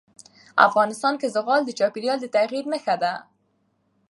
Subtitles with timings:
[0.67, 3.13] افغانستان کې زغال د چاپېریال د تغیر نښه ده.